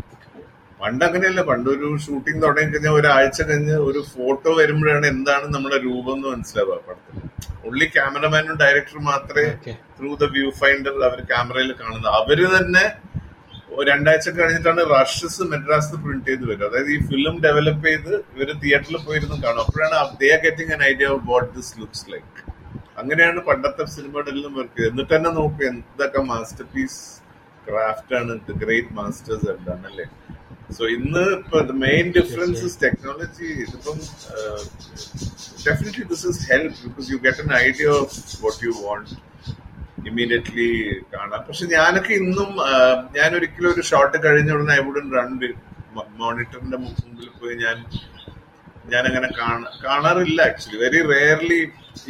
പണ്ട് 0.79 1.03
അങ്ങനെയല്ല. 1.07 1.41
പണ്ട് 1.49 1.67
ഒരു 1.73 1.89
ഷൂട്ടിംഗ് 2.05 2.41
തുടങ്ങി 2.45 2.71
കഴിഞ്ഞാൽ 2.73 2.95
ഒരാഴ്ച 2.99 3.39
കഴിഞ്ഞ് 3.49 3.75
ഒരു 3.87 3.99
ഫോട്ടോ 4.13 4.51
വരുമ്പോഴാണ് 4.59 5.05
എന്താണ് 5.13 5.45
നമ്മുടെ 5.53 5.77
രൂപം 5.85 6.11
എന്ന് 6.15 6.27
മനസ്സിലാവുക 6.33 6.77
പടത്തിൽ 6.87 7.21
ഉള്ളി 7.69 7.85
ക്യാമറമാനും 7.95 8.57
ഡയറക്ടറും 8.63 9.05
മാത്രമേ 9.11 9.45
ത്രൂ 9.99 10.11
ദ 10.23 10.29
വ്യൂ 10.35 10.49
ഫൈൻഡർ 10.61 10.97
അവർ 11.09 11.21
ക്യാമറയിൽ 11.31 11.71
കാണുന്നത്. 11.81 12.09
അവർ 12.19 12.41
തന്നെ 12.57 12.85
രണ്ടാഴ്ച 13.91 14.27
കഴിഞ്ഞിട്ടാണ് 14.39 14.81
റഷസ് 14.93 15.45
മെഡ്രാസ് 15.53 16.01
പ്രിന്റ് 16.03 16.27
ചെയ്ത് 16.31 16.43
വരും 16.49 16.65
അതായത് 16.69 16.91
ഈ 16.95 16.99
ഫിലിം 17.11 17.37
ഡെവലപ്പ് 17.45 17.87
ചെയ്ത് 17.87 18.13
ഇവർ 18.35 18.51
തിയേറ്ററിൽ 18.65 18.97
പോയിരുന്നു 19.07 19.37
കാണും. 19.45 19.61
അപ്പോഴാണ് 19.65 19.95
they 20.23 20.33
getting 20.45 20.73
an 20.77 20.83
idea 20.91 21.07
of 21.15 21.25
what 21.31 21.49
this 21.57 21.73
looks 21.81 22.05
like 22.13 22.43
അങ്ങനെയാണ് 22.97 23.39
പണ്ടത്തെ 23.47 23.85
സിനിമയുടെ 23.93 24.31
എല്ലാം 24.33 24.53
വർക്ക് 24.57 24.81
എന്നിട്ട് 24.89 25.11
തന്നെ 25.15 25.31
നോക്ക് 25.37 25.63
എന്തൊക്കെ 25.71 26.21
മാസ്റ്റർ 26.29 26.65
പീസ് 26.73 27.01
ക്രാഫ്റ്റ് 27.67 28.15
ആണ് 28.19 28.33
ഗ്രേറ്റ് 28.61 28.93
മാസ്റ്റേഴ്സ് 28.97 29.47
എന്താണ് 29.53 29.85
അല്ലേ? 29.89 30.05
സോ 30.75 30.83
ഇന്ന് 30.95 31.23
ഇപ്പൊ 31.37 31.57
മെയിൻ 31.83 32.05
ഡിഫറൻസ് 32.17 32.73
ടെക്നോളജി 32.83 33.47
ഇതിപ്പം 33.63 33.97
definitely 35.65 36.05
this 36.11 36.25
is 36.31 36.41
help 36.51 36.77
because 36.85 37.07
you 37.13 37.19
get 37.25 37.43
an 37.45 37.51
idea 37.61 37.87
of 37.99 38.15
what 38.43 38.59
you 38.65 38.73
want 38.83 39.13
immediately 40.09 40.67
കാണാം. 41.13 41.39
പക്ഷെ 41.47 41.65
ഞാനൊക്കെ 41.75 42.13
ഇന്നും 42.21 42.49
ഞാൻ 43.17 43.29
ഒരിക്കലും 43.37 43.69
ഒരു 43.75 43.83
ഷോട്ട് 43.89 44.17
കഴിഞ്ഞ 44.25 44.51
ഉടനെ 44.57 44.73
ഐ 44.73 44.83
വുഡൻ 44.87 45.07
റൺ 45.15 45.31
മോണിറ്ററിന്റെ 46.19 46.77
മുമ്പിൽ 46.83 47.29
പോയി 47.39 47.55
ഞാൻ 47.63 47.77
ഞാൻ 48.93 49.03
അങ്ങനെ 49.09 49.29
കാണാറില്ല 49.85 50.39
actually 50.49 50.79
very 50.83 50.99
rarely 51.13 51.59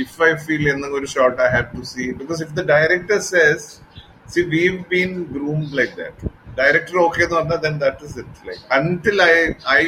if 0.04 0.18
I 0.30 0.32
feel 0.46 0.64
എന്തെങ്കിലും 0.74 1.00
ഒരു 1.02 1.10
shot 1.16 1.38
I 1.46 1.50
have 1.56 1.68
to 1.76 1.84
see 1.94 2.06
because 2.22 2.42
if 2.46 2.54
the 2.60 2.64
director 2.74 3.20
says 3.32 3.68
see 4.34 4.44
we've 4.56 4.78
been 4.94 5.12
groomed 5.36 5.72
like 5.80 5.96
that 6.02 6.30
director 6.60 6.98
okay 7.06 7.22
എന്ന് 7.26 7.36
പറഞ്ഞാൽ 7.40 7.60
then 7.66 7.78
that 7.86 8.06
is 8.10 8.18
it 8.24 8.48
like 8.50 8.64
until 8.78 9.18
I 9.30 9.34
I 9.78 9.82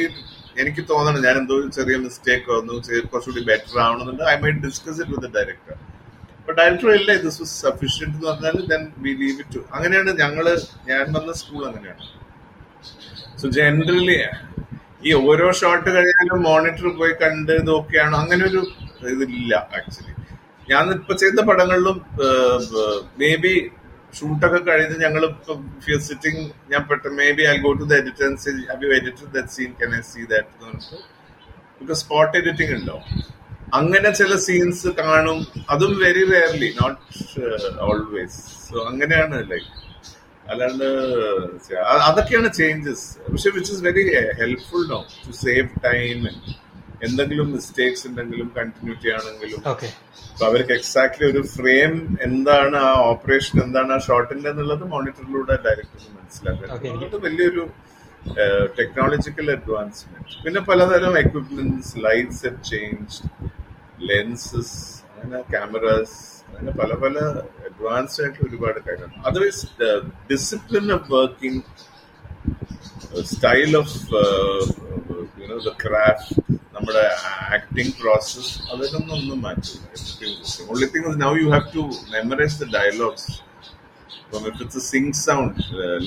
എനിക്ക് 0.62 0.82
തോന്നണം 0.90 1.20
ഞാൻ 1.26 1.36
എന്തോ 1.40 1.56
ചെറിയ 1.76 1.96
mistake 2.04 2.48
വന്നു 2.56 2.74
കുറച്ചുകൂടി 3.10 3.42
better 3.50 3.76
ആവണമെന്നുണ്ട്. 3.84 4.24
I 4.32 4.34
my 4.44 4.50
discuss 4.64 4.98
it 5.02 5.12
with 5.14 5.30
director 5.36 5.76
അപ്പൊ 6.38 6.52
ഡയറക്ടർ 6.60 6.90
ഇല്ല 6.98 7.10
ദിസ് 7.24 7.38
വാസ് 7.42 7.54
സഫീഷ്യന്റ് 7.64 8.16
എന്ന് 8.16 8.28
പറഞ്ഞാൽ 8.30 8.56
ദെൻ 8.72 8.82
വി 9.04 9.12
ലീവ് 9.22 9.38
ഇറ്റ് 9.44 9.60
അങ്ങനെയാണ് 9.76 10.12
ഞങ്ങൾ 10.22 10.46
ഞാൻ 10.90 11.04
വന്ന 11.16 11.32
സ്കൂൾ 11.40 11.62
അങ്ങനെയാണ്. 11.70 12.02
സോ 13.40 13.48
ജനറലി 13.58 14.18
ഈ 15.08 15.10
ഓരോ 15.26 15.48
ഷോട്ട് 15.60 15.88
കഴിഞ്ഞാലും 15.96 16.38
മോണിറ്റർ 16.48 16.86
പോയി 17.00 17.14
കണ്ട് 17.22 17.52
ഇതൊക്കെയാണോ 17.60 18.16
അങ്ങനെ 18.22 18.44
ഒരു 18.50 18.60
ഇതില്ല 19.02 19.54
ആക്ച്വലി 19.74 20.14
ഞാൻ 20.70 20.86
ഇപ്പൊ 20.92 21.14
ചെയ്ത 21.14 21.40
പടങ്ങളിലും 21.40 21.98
മേ 23.18 23.36
ബി 23.36 23.52
ഷൂട്ടൊക്കെ 24.14 24.58
കഴിഞ്ഞ് 24.58 24.96
ഞങ്ങൾ 24.98 25.22
സിറ്റിംഗ് 26.00 26.42
ഞാൻ 26.70 26.82
പെട്ടെന്ന് 26.82 27.16
maybe 27.32 27.42
I 27.42 27.56
go 27.56 27.72
to 27.72 27.84
spot 31.94 32.36
editing 32.38 32.74
ഉണ്ടോ? 32.74 32.96
അങ്ങനെ 33.74 34.10
ചില 34.10 34.36
സീൻസ് 34.36 34.88
കാണും. 35.00 35.38
അതും 35.70 35.92
very 35.98 36.22
rarely 36.30 36.76
not 36.80 36.98
always 37.80 38.38
so 38.66 38.76
അങ്ങനെയാണ് 38.84 39.50
ലൈക്ക് 39.50 39.70
അല്ലാണ്ട് 40.50 40.86
അതൊക്കെയാണ് 42.06 42.52
ചേഞ്ചസ് 42.52 43.06
പക്ഷെ 43.32 43.50
which 43.50 43.72
is 43.72 43.82
very 43.84 44.04
helpful 44.40 44.84
no 44.88 45.00
to 45.26 45.32
save 45.38 45.68
time 45.84 46.22
എന്തെങ്കിലും 47.02 47.48
മിസ്റ്റേക്സ് 47.52 48.04
ഉണ്ടെങ്കിലും 48.08 48.48
കണ്ടിന്യൂറ്റി 48.56 49.08
ആണെങ്കിലും 49.16 49.60
അപ്പൊ 50.28 50.44
അവർക്ക് 50.46 50.72
എക്സാക്ട്ലി 50.72 51.24
ഒരു 51.30 51.42
ഫ്രെയിം 51.52 51.92
എന്താണ് 52.26 52.76
ആ 52.82 52.90
ഓപ്പറേഷൻ 53.06 53.56
എന്താണ് 53.62 53.92
ആ 53.92 54.00
ഷോട്ടിന്റെ 54.06 54.48
എന്നുള്ളത് 54.50 54.84
മോണിറ്ററിലൂടെ 54.92 55.56
ഡയറക്ടറിന് 55.64 56.12
മനസ്സിലാക്കുക 56.18 56.70
അത് 57.06 57.16
വലിയൊരു 57.26 57.64
ടെക്നോളജിക്കൽ 58.78 59.48
അഡ്വാൻസ്മെന്റ് 59.50 60.36
പിന്നെ 60.44 60.60
പലതരം 60.68 61.14
equipments 61.22 61.92
lights 62.04 62.42
have 62.46 62.62
change 62.70 63.18
lenses 64.08 64.76
അങ്ങനെ 65.12 65.40
ക്യാമറാസ് 65.52 66.18
അങ്ങനെ 66.48 66.72
പല 66.78 66.92
പല 67.02 67.16
അഡ്വാൻസ്ഡ് 67.68 68.22
ആയിട്ടുള്ള 68.22 68.48
ഒരുപാട് 68.48 68.78
കാര്യങ്ങൾ. 68.86 69.18
Otherwise 69.26 69.66
discipline 70.30 70.86
of 70.92 71.08
working 71.14 71.62
style 73.24 73.72
of 73.76 73.96
you know 75.40 75.58
the 75.64 75.72
craft 75.82 76.34
നമ്മുടെ 76.74 77.04
ആക്ടിംഗ് 77.56 77.94
പ്രോസസ് 78.00 78.52
അതൊന്നും 78.72 79.12
ഒന്നും 79.14 79.38
മാറ്റില്ല 79.42 79.84
only 80.70 80.88
thing 80.94 81.14
now 81.20 81.32
you 81.34 81.48
have 81.50 81.68
to 81.74 81.84
memorize 82.14 82.58
the 82.62 82.68
dialogues 82.76 83.28
ഇപ്പം 84.22 84.46
ഇപ്പോഴത്തെ 84.48 84.80
സിങ് 84.88 85.12
സൗണ്ട് 85.18 85.58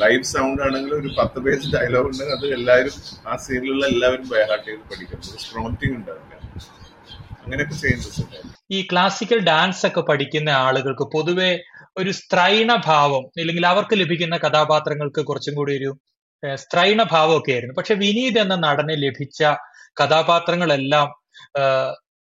ലൈവ് 0.01 0.23
സൗണ്ട് 0.31 0.61
ആണെങ്കിൽ 0.61 0.91
ഒരു 0.93 1.09
പത്ത് 1.19 1.39
പേജ് 1.39 1.71
ഡയലോഗ് 1.75 2.05
ഉണ്ടെങ്കിൽ 2.05 2.35
അത് 2.37 2.45
എല്ലാവരും 2.53 2.95
ആ 3.27 3.35
സീരിയലുള്ള 3.45 3.85
എല്ലാവരും 3.85 4.27
ബൈഹാർട്ട് 4.29 4.67
ചെയ്ത് 4.67 4.83
പഠിക്കും 4.91 5.21
സ്ട്രോങ് 5.43 5.95
ഉണ്ടാവില്ല. 5.95 6.27
അങ്ങനെയൊക്കെ 7.43 7.75
ചേഞ്ചസ് 7.75 8.23
ഈ 8.71 8.79
ക്ലാസിക്കൽ 8.91 9.39
ഡാൻസ് 9.45 9.83
ഒക്കെ 9.85 10.01
പഠിക്കുന്ന 10.01 10.49
ആളുകൾക്ക് 10.67 11.05
പൊതുവെ 11.15 11.51
ഒരു 11.97 12.11
സ്ത്രൈണ 12.11 12.71
ഭാവം 12.85 13.23
അല്ലെങ്കിൽ 13.37 13.65
അവർക്ക് 13.67 13.95
ലഭിക്കുന്ന 13.95 14.35
കഥാപാത്രങ്ങൾക്ക് 14.37 15.21
കുറച്ചും 15.21 15.55
കൂടി 15.55 15.73
ഒരു 15.79 15.89
സ്ത്രൈണ 16.55 17.01
ഭാവമൊക്കെ 17.11 17.51
ആയിരുന്നു 17.51 17.75
പക്ഷെ 17.79 17.93
വിനീത് 17.93 18.39
എന്ന 18.39 18.55
നടന് 18.65 18.93
ലഭിച്ച 19.03 19.41
കഥാപാത്രങ്ങളെല്ലാം 20.01 21.07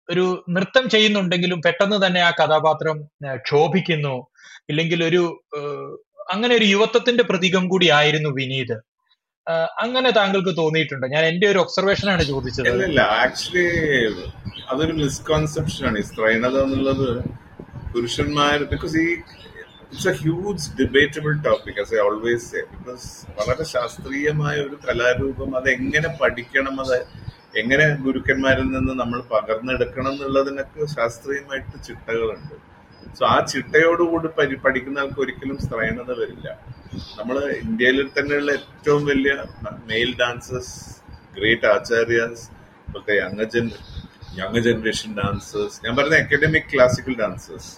ഒരു 0.08 0.25
നൃത്തം 0.48 0.84
ചെയ്യുന്നുണ്ടെങ്കിലും 0.90 1.60
പെട്ടെന്ന് 1.66 2.06
തന്നെ 2.06 2.20
ആ 2.20 2.30
കഥാപാത്രം 2.30 2.98
ക്ഷോഭിക്കുന്നു. 3.46 4.16
ഇല്ലെങ്കിൽ 4.70 5.00
ഒരു 5.04 5.22
അങ്ങനെ 6.30 6.52
ഒരു 6.54 6.64
യുവത്വത്തിന്റെ 6.64 7.22
പ്രതീകം 7.22 7.64
കൂടി 7.68 7.88
ആയിരുന്നു 7.88 8.30
വിനീത്. 8.30 8.76
അങ്ങനെ 9.78 10.10
താങ്കൾക്ക് 10.10 10.52
തോന്നിയിട്ടുണ്ട്? 10.56 11.06
ഞാൻ 11.06 11.25
എന്റെ 11.25 11.46
ഒരു 11.50 11.58
ഒബ്സർവേഷൻ 11.58 12.08
ആണ് 12.10 12.22
ചോദിച്ചത് 12.22 13.00
ആക്ച്വലി 13.00 13.66
അതൊരു 14.70 14.94
മിസ്കോൺസെപ്ഷൻ 15.02 15.84
ആണ്. 15.88 15.98
ഈ 15.98 16.02
സ്ത്രൈണത 16.02 16.56
എന്നുള്ളത് 16.62 17.08
പുരുഷന്മാർ 17.92 18.64
ബിക്കോസ് 18.72 18.96
ഈ 18.98 19.10
it's 19.93 20.09
a 20.12 20.14
huge 20.23 20.64
debatable 20.78 21.33
topic 21.47 21.78
as 21.83 21.95
I 21.99 22.00
always 22.07 22.47
say 22.52 22.61
because 22.73 23.07
വളരെ 23.38 23.64
ശാസ്ത്രീയമായ 23.75 24.57
ഒരു 24.69 24.76
കലാരൂപം 24.87 25.50
അത് 25.59 25.69
എങ്ങനെ 25.76 26.09
പഠിക്കണം 26.21 26.76
അത് 26.85 26.97
എങ്ങനെ 27.61 27.85
ഗുരുക്കന്മാരിൽ 28.05 28.66
നിന്ന് 28.76 28.95
നമ്മൾ 29.02 29.21
പകർന്നെടുക്കണം 29.35 30.12
എന്നുള്ളതിനൊക്കെ 30.14 30.87
ശാസ്ത്രീയമായിട്ട് 30.97 31.76
ചിട്ടകളുണ്ട്. 31.87 32.57
സോ 33.19 33.23
ആ 33.35 33.37
ചിട്ടയോടുകൂടി 33.52 34.28
പരി 34.38 34.57
പഠിക്കുന്ന 34.64 35.02
ആൾക്ക് 35.02 35.21
ഒരിക്കലും 35.25 35.59
സ്ത്രൈണത 35.64 36.11
വരില്ല. 36.21 36.49
നമ്മൾ 37.19 37.37
ഇന്ത്യയിൽ 37.62 37.99
തന്നെയുള്ള 38.16 38.50
ഏറ്റവും 38.59 39.02
വലിയ 39.11 39.33
മെയിൽ 39.90 40.11
ഡാൻസേഴ്സ് 40.21 40.75
ഗ്രേറ്റ് 41.37 41.69
ആചാര്യാസ് 41.75 42.45
ഇപ്പോഴത്തെ 42.87 43.16
യങ് 44.40 44.61
ജനറേഷൻ 44.66 45.11
ഡാൻസേഴ്സ് 45.21 45.78
ഞാൻ 45.85 45.93
പറയുന്ന 45.99 46.19
അക്കാഡമിക് 46.25 46.69
ക്ലാസിക്കൽ 46.75 47.14
ഡാൻസേഴ്സ് 47.23 47.71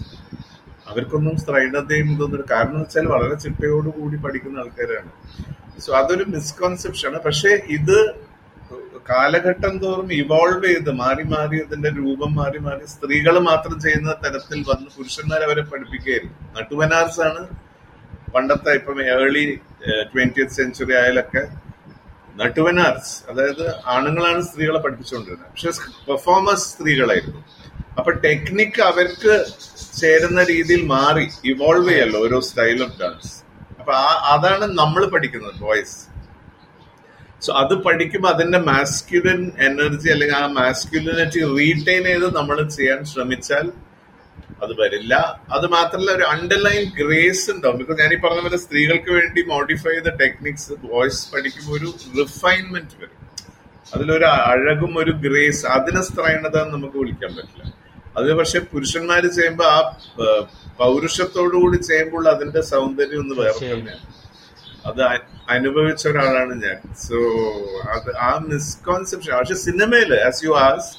അവർക്കൊന്നും 0.89 1.35
സ്ത്രൈണതയും 1.43 2.09
ഇതൊന്നും 2.15 2.45
കാരണം 2.51 2.75
എന്ന് 2.77 2.85
വെച്ചാൽ 2.85 3.07
വളരെ 3.15 3.37
ചിട്ടയോടുകൂടി 3.45 4.17
പഠിക്കുന്ന 4.25 4.63
ആൾക്കാരാണ്. 4.65 5.11
സോ 5.85 5.91
അതൊരു 6.01 6.25
മിസ്കോൺസെപ്ഷൻ 6.35 7.09
ആണ്. 7.11 7.21
പക്ഷെ 7.27 7.51
ഇത് 7.79 7.99
കാലഘട്ടം 9.11 9.75
തോറും 9.83 10.09
ഇവോൾവ് 10.13 10.67
ചെയ്ത് 10.69 10.91
മാറി 11.03 11.25
മാറി 11.35 11.59
അതിന്റെ 11.67 11.91
രൂപം 11.99 12.35
മാറി 12.35 12.59
മാറി 12.59 12.85
സ്ത്രീകൾ 12.95 13.35
മാത്രം 13.51 13.77
ചെയ്യുന്ന 13.85 14.11
തരത്തിൽ 14.25 14.59
വന്ന് 14.71 14.89
പുരുഷന്മാർ 14.97 15.43
അവരെ 15.47 15.65
പഠിപ്പിക്കുകയായിരുന്നു. 15.71 16.37
നട്ടുവനാർസ് 16.57 17.21
ആണ് 17.29 17.43
പണ്ടത്തെ 18.35 18.73
ഇപ്പം 18.81 18.99
ഏർലി 19.13 19.45
ട്വന്റി 20.11 20.45
സെഞ്ചുറി 20.57 20.95
ആയാലൊക്കെ 21.01 21.43
നട്ടുവനാർസ് 22.41 23.15
അതായത് 23.31 23.65
ആണുങ്ങളാണ് 23.87 24.43
സ്ത്രീകളെ 24.49 24.81
പഠിപ്പിച്ചുകൊണ്ടിരുന്നത്. 24.81 25.49
പക്ഷെ 25.53 25.71
പെർഫോമൻസ് 26.09 26.67
സ്ത്രീകളായിരുന്നു. 26.73 27.41
അപ്പൊ 27.99 28.11
ടെക്നിക്ക് 28.27 28.81
അവർക്ക് 28.91 29.35
ചേരുന്ന 30.01 30.41
രീതിയിൽ 30.53 30.83
മാറി 30.97 31.27
ഇവോൾവ് 31.53 31.89
ചെയ്യല്ലോ 31.91 32.21
ഓരോ 32.27 32.39
സ്റ്റൈൽ 32.49 32.79
ഓഫ് 32.87 32.97
ഡാൻസ് 33.03 33.33
അപ്പൊ 33.81 33.93
ആ 34.05 34.09
അതാണ് 34.35 34.67
നമ്മൾ 34.81 35.03
പഠിക്കുന്നത് 35.15 35.59
വോയിസ് 35.69 35.97
സോ 37.45 37.51
അത് 37.63 37.75
പഠിക്കുമ്പോൾ 37.87 38.31
അതിന്റെ 38.35 38.61
മാസ്ക്യുലൻ 38.71 39.43
എനർജി 39.69 40.09
അല്ലെങ്കിൽ 40.15 40.37
ആ 40.43 40.47
മാസ്ക്യുലിനിറ്റി 40.61 41.43
റീറ്റെയിൻ 41.59 42.05
ചെയ്ത് 42.11 42.29
നമ്മൾ 42.39 42.57
ചെയ്യാൻ 42.77 43.01
ശ്രമിച്ചാൽ 43.13 43.67
അത് 44.65 44.73
വരില്ല. 44.81 45.15
അത് 45.57 45.67
മാത്രമല്ല 45.75 46.11
ഒരു 46.19 46.25
അണ്ടർലൈൻ 46.35 46.83
ഗ്രേസ് 47.01 47.45
ഉണ്ടാവും. 47.53 47.77
ബിക്കോസ് 47.81 47.99
ഞാൻ 48.03 48.13
ഈ 48.15 48.19
പറഞ്ഞ 48.25 48.41
പോലെ 48.47 48.59
സ്ത്രീകൾക്ക് 48.65 49.11
വേണ്ടി 49.19 49.41
മോഡിഫൈ 49.53 49.93
ചെയ്ത 49.97 50.13
ടെക്നിക്സ് 50.23 50.73
വോയിസ് 50.93 51.23
പഠിക്കുമ്പോൾ 51.35 51.75
ഒരു 51.79 51.91
റിഫൈൻമെന്റ് 52.21 52.97
വരും. 53.03 53.15
അതിലൊരു 53.95 54.29
അഴകും 54.53 54.95
ഒരു 55.03 55.13
ഗ്രേസ് 55.27 55.63
അതിനെ 55.77 56.03
സ്ത്രൈണത 56.09 56.57
നമുക്ക് 56.75 56.99
വിളിക്കാൻ 57.03 57.31
പറ്റില്ല. 57.37 57.65
അത് 58.19 58.29
പക്ഷെ 58.41 58.59
പുരുഷന്മാർ 58.73 59.23
ചെയ്യുമ്പോൾ 59.39 59.69
ആ 59.75 59.79
പൗരുഷത്തോടു 60.81 61.57
കൂടി 61.63 61.79
ചെയ്യുമ്പോൾ 61.91 62.25
അതിന്റെ 62.35 62.61
സൗന്ദര്യം 62.73 63.21
ഒന്ന് 63.25 63.35
വേറെ 63.41 63.59
തന്നെയാണ്. 63.73 64.05
അത് 64.89 65.03
അനുഭവിച്ച 65.55 66.03
ഒരാളാണ് 66.11 66.55
ഞാൻ. 66.65 66.79
സോ 67.07 67.19
അത് 67.95 68.11
ആ 68.29 68.31
മിസ്കോൺസെപ്ഷൻ 68.51 69.33
പക്ഷെ 69.39 69.57
സിനിമയിൽ 69.67 70.13
ആസ് 70.29 70.43
യു 70.47 70.53
ആസ് 70.67 70.91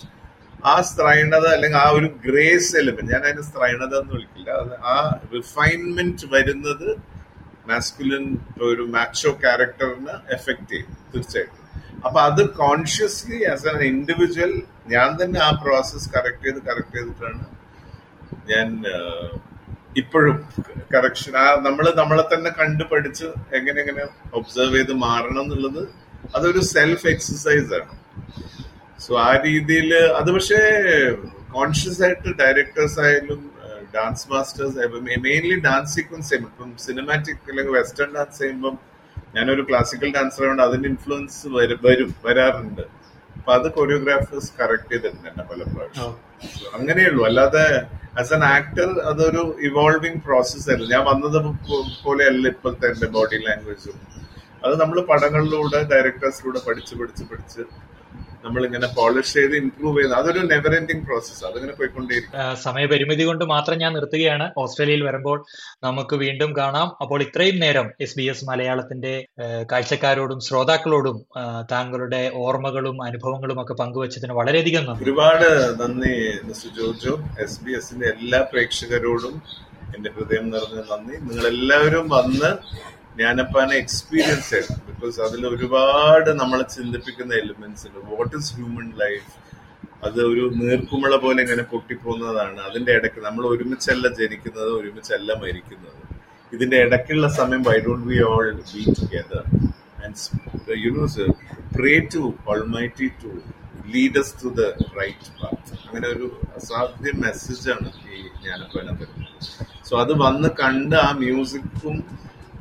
ആ 0.72 0.74
സ്ത്രൈണത 0.90 1.46
അല്ലെങ്കിൽ 1.56 1.80
ആ 1.84 1.88
ഒരു 1.98 2.08
ഗ്രേസ് 2.26 2.72
എലിമെന്റ് 2.80 3.12
ഞാൻ 3.14 3.24
അതിന് 3.28 3.44
സ്ത്രൈണത 3.50 3.94
എന്ന് 4.02 4.14
വിളിക്കില്ല. 4.16 4.50
അത് 4.64 4.74
ആ 4.94 4.98
റിഫൈൻമെന്റ് 5.36 6.28
വരുന്നത് 6.34 6.90
മാസ്കുലിൻ 7.70 8.26
ഒരു 8.70 8.84
മാച്ചോ 8.96 9.32
ക്യാരക്ടറിന് 9.44 10.16
എഫക്ട് 10.36 10.70
ചെയ്യും 10.72 10.92
തീർച്ചയായിട്ടും. 11.14 11.66
അപ്പൊ 12.06 12.20
അത് 12.22 12.42
കോൺഷ്യസ്ലി 12.60 13.40
ആസ് 13.52 13.68
ആൻ 13.72 13.80
ഇൻഡിവിജ്വൽ 13.90 14.54
ഞാൻ 14.88 15.10
തന്നെ 15.22 15.40
ആ 15.40 15.52
പ്രോസസ് 15.64 16.08
കറക്റ്റ് 16.16 16.46
ചെയ്ത് 16.46 16.60
കറക്റ്റ് 16.68 16.98
ചെയ്തിട്ടാണ് 16.98 17.42
ഞാൻ 18.52 18.68
ഇപ്പോഴും 19.96 20.38
കറക്ഷൻ 20.94 21.34
ആ 21.38 21.46
നമ്മൾ 21.66 21.86
നമ്മളെ 21.96 22.26
തന്നെ 22.34 22.52
കണ്ടു 22.60 22.84
പഠിച്ച് 22.92 23.28
എങ്ങനെ 23.58 23.80
എങ്ങനെ 23.84 24.04
ഒബ്സർവ് 24.34 24.76
ചെയ്ത് 24.76 24.94
മാറണം 25.06 25.42
എന്നുള്ളത് 25.44 25.82
അതൊരു 26.36 26.62
സെൽഫ് 26.72 27.08
എക്സസൈസ് 27.08 27.72
ആണ്. 27.78 27.94
സോ 29.00 29.12
ആ 29.26 29.32
രീതിയിൽ 29.46 29.90
അത് 30.20 30.30
പക്ഷേ 30.36 30.60
കോൺഷ്യസ് 31.52 32.02
ആയിട്ട് 32.04 32.30
ഡയറക്ടേഴ്സ് 32.42 33.00
ആയാലും 33.06 33.40
dance 33.96 34.28
masters 34.32 34.88
mainly 35.26 35.58
dance 35.68 35.94
sequence 35.96 36.30
ചെയ്യുമ്പോൾ 36.30 36.52
ഇപ്പം 36.54 36.72
സിനിമാറ്റിക് 36.88 37.50
അല്ലെങ്കിൽ 37.50 37.74
വെസ്റ്റേൺ 37.78 38.12
ഡാൻസ് 38.18 38.40
ചെയ്യുമ്പം 38.40 38.76
ഞാനൊരു 39.36 39.64
ക്ലാസിക്കൽ 39.70 40.10
ഡാൻസർ 40.16 40.42
ആയതുകൊണ്ട് 40.42 40.64
അതിന്റെ 40.68 40.88
ഇൻഫ്ലുവൻസ് 40.90 41.42
വരും 41.88 42.10
വരാറുണ്ട്. 42.26 42.84
അപ്പൊ 43.38 43.52
അത് 43.58 43.68
കൊറിയോഗ്രാഫേഴ്സ് 43.78 44.52
കറക്റ്റ് 44.60 44.94
ചെയ്തിട്ടുണ്ട് 44.94 45.28
എന്നെ 45.32 45.44
പല 45.52 45.62
പ്രാവശ്യം. 45.74 46.14
അങ്ങനെയുള്ളൂ. 46.78 47.22
അല്ലാതെ 47.30 47.66
ആസ് 48.22 48.34
എൻ 48.34 48.44
ആക്ടർ 48.56 48.90
അതൊരു 49.12 49.44
ഇവോൾവിംഗ് 49.70 50.22
പ്രോസസ് 50.28 50.70
അല്ല. 50.76 50.86
ഞാൻ 50.94 51.04
വന്നത് 51.12 51.38
പോലെയല്ല 52.06 52.48
ഇപ്പോഴത്തെ 52.54 52.88
എന്റെ 52.94 53.08
ബോഡി 53.18 53.38
ലാംഗ്വേജും 53.48 53.98
അത് 54.66 54.74
നമ്മൾ 54.82 54.98
പടങ്ങളിലൂടെ 55.12 55.80
ഡയറക്ടേഴ്സിലൂടെ 55.92 56.60
പഠിച്ച് 56.68 56.94
പഠിച്ച് 56.96 57.24
പഠിച്ച് 57.32 57.62
നമ്മളിങ്ങനെ 58.46 58.88
പോളിഷ് 58.98 59.34
ചെയ്ത് 59.34 59.56
ഇംപ്രൂവ് 59.62 59.98
ചെയ്ത് 60.00 60.14
അതൊരു 60.20 60.42
നെവർ 60.52 60.74
എൻഡിങ് 60.80 61.04
പ്രോസസ് 61.06 61.44
അതിങ്ങനെ 61.50 61.74
പോയിക്കൊണ്ടേയിരിക്കും. 61.74 62.38
സമയപരിമിതി 62.64 63.24
കൊണ്ട് 63.24 63.46
മാത്രം 63.46 63.78
ഞാൻ 63.78 63.94
നിർത്തുകയാണ്. 63.94 64.46
ഓസ്ട്രേലിയയിൽ 64.58 65.04
വരുമ്പോൾ 65.04 65.38
നമുക്ക് 65.84 66.16
വീണ്ടും 66.24 66.52
കാണാം. 66.58 66.88
അപ്പോൾ 67.02 67.22
ഇത്രയും 67.28 67.60
നേരം 67.60 67.88
എസ് 68.02 68.18
ബി 68.20 68.26
എസ് 68.32 68.46
മലയാളത്തിന്റെ 68.50 69.14
കാഴ്ചക്കാരോടും 69.72 70.40
ശ്രോതാക്കളോടും 70.40 71.18
താങ്കളുടെ 71.72 72.22
ഓർമ്മകളും 72.46 72.98
അനുഭവങ്ങളും 73.04 73.62
ഒക്കെ 73.62 73.74
പങ്കുവച്ചതിന് 73.74 74.34
വളരെയധികം 74.34 74.86
നന്ദി. 74.86 75.04
ഒരുപാട് 75.04 75.50
നന്ദി 75.82 76.14
മിസ്റ്റർ 76.48 76.72
ജോജോ 76.80 77.16
എസ് 77.40 77.60
ബി 77.66 77.72
എസിന്റെ 77.72 78.08
എല്ലാ 78.20 78.42
പ്രേക്ഷകരോടും 78.54 79.36
എന്റെ 79.98 80.10
ഹൃദയം 80.18 80.50
നിറഞ്ഞ 80.50 80.82
നന്ദി. 80.92 81.16
നിങ്ങൾ 81.30 81.46
എല്ലാവരും 81.48 82.06
വന്ന് 82.10 82.52
ഞാനപ്പാനെ 83.18 83.76
എക്സ്പീരിയൻസ് 83.84 84.50
ആയിരുന്നു. 84.56 84.82
ബിക്കോസ് 84.90 85.18
അതിൽ 85.28 85.42
ഒരുപാട് 85.48 86.30
നമ്മളെ 86.42 86.66
ചിന്തിപ്പിക്കുന്ന 86.76 87.34
എലിമെന്റ്സ് 87.42 87.86
ഉണ്ട്. 87.88 88.00
വാട്ട് 88.12 88.36
ഇസ് 88.40 88.52
ഹ്യൂമൻ 88.58 88.88
ലൈഫ് 89.04 89.32
അത് 90.08 90.20
ഒരു 90.32 90.44
നീർക്കുമള 90.62 91.16
പോലെ 91.24 91.40
ഇങ്ങനെ 91.46 91.64
പൊട്ടിപ്പോകുന്നതാണ്. 91.72 92.60
അതിന്റെ 92.68 92.92
ഇടയ്ക്ക് 92.98 93.22
നമ്മൾ 93.28 93.44
ഒരുമിച്ചല്ല 93.54 94.08
ജനിക്കുന്നത് 94.20 94.72
ഒരുമിച്ചല്ല 94.80 95.30
മരിക്കുന്നത്. 95.44 96.02
ഇതിന്റെ 96.56 96.78
ഇടയ്ക്കുള്ള 96.86 97.28
സമയം 97.40 97.64
why 97.70 97.78
don't 97.88 98.06
we 98.12 98.20
all 98.32 98.46
be 98.72 98.84
together 99.00 99.44
and 100.04 100.78
you 100.84 100.92
know 101.00 101.08
pray 101.78 101.94
to 102.14 102.22
almighty 102.52 103.10
to 103.24 103.32
leads 103.96 104.34
to 104.42 104.50
the 104.60 104.64
right 105.00 105.30
path 105.42 105.74
അങ്ങനെ 105.86 106.08
ഒരു 106.14 106.26
അസാധ്യ 106.58 107.12
മെസ്സേജാണ് 107.26 107.90
ഈ 108.16 108.22
ജ്ഞാനപ്പന 108.42 108.90
തരുന്നത്. 109.00 109.38
സോ 109.90 109.94
അത് 110.04 110.14
വന്ന് 110.26 110.50
കണ്ട് 110.64 110.98
ആ 111.06 111.10
മ്യൂസിക്കും 111.22 111.96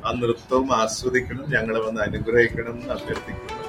ആ 0.05 0.11
നൃത്തവും 0.11 0.75
ആസ്വദിക്കണം 0.75 1.45
ഞങ്ങളെ 1.49 1.79
വന്ന് 1.79 2.01
അനുഗ്രഹിക്കണം 2.01 2.71
എന്ന് 2.71 2.93
അഭ്യർത്ഥിക്കുന്നു. 2.93 3.59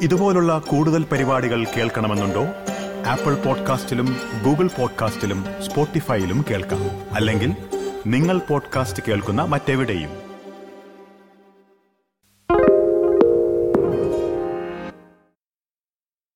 ഇതുപോലുള്ള 0.00 0.58
കൂടുതൽ 0.58 1.04
പരിപാടികൾ 1.12 1.64
കേൾക്കണമെന്നുണ്ടോ? 1.64 2.46
ആപ്പിൾ 3.06 3.34
പോഡ്കാസ്റ്റിലും 3.34 4.16
ഗൂഗിൾ 4.44 4.70
പോഡ്കാസ്റ്റിലും 4.78 5.44
സ്പോട്ടിഫൈയിലും 5.62 6.44
കേൾക്കാം. 6.50 7.14
അല്ലെങ്കിൽ 7.14 7.56
നിങ്ങൾ 8.06 8.38
പോഡ്കാസ്റ്റ് 8.38 9.02
കേൾക്കുന്ന 9.08 9.42
മറ്റെവിടെയും. 9.42 10.33